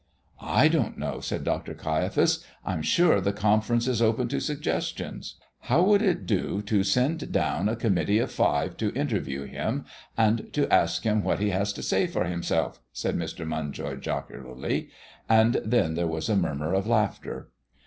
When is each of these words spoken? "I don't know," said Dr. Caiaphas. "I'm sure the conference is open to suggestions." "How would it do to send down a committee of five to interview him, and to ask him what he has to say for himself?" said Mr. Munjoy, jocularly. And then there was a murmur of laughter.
"I 0.41 0.67
don't 0.67 0.97
know," 0.97 1.19
said 1.19 1.43
Dr. 1.43 1.75
Caiaphas. 1.75 2.43
"I'm 2.65 2.81
sure 2.81 3.21
the 3.21 3.31
conference 3.31 3.87
is 3.87 4.01
open 4.01 4.29
to 4.29 4.39
suggestions." 4.39 5.35
"How 5.59 5.83
would 5.83 6.01
it 6.01 6.25
do 6.25 6.63
to 6.63 6.83
send 6.83 7.31
down 7.31 7.69
a 7.69 7.75
committee 7.75 8.17
of 8.17 8.31
five 8.31 8.77
to 8.77 8.91
interview 8.95 9.43
him, 9.45 9.85
and 10.17 10.51
to 10.53 10.67
ask 10.73 11.03
him 11.03 11.21
what 11.23 11.37
he 11.39 11.51
has 11.51 11.71
to 11.73 11.83
say 11.83 12.07
for 12.07 12.23
himself?" 12.25 12.81
said 12.91 13.15
Mr. 13.15 13.45
Munjoy, 13.45 13.99
jocularly. 14.01 14.89
And 15.29 15.61
then 15.63 15.93
there 15.93 16.07
was 16.07 16.29
a 16.29 16.35
murmur 16.35 16.73
of 16.73 16.87
laughter. 16.87 17.49